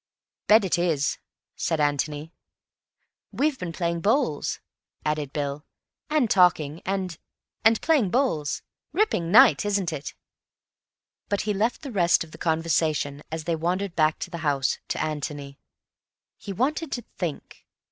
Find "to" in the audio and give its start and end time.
14.21-14.31, 14.87-14.99, 16.93-17.03